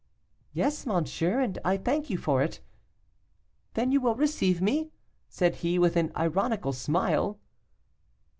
[0.51, 2.59] 'Yes, monsieur, and I thank you for it.'
[3.75, 4.89] 'Then you will receive me?'
[5.29, 7.37] said he, with an ironical smile.